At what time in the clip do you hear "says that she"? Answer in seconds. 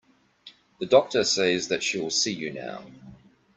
1.23-1.99